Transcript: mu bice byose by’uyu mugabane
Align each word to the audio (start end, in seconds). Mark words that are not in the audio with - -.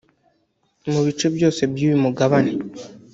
mu 0.91 1.01
bice 1.05 1.27
byose 1.35 1.61
by’uyu 1.71 1.97
mugabane 2.03 2.51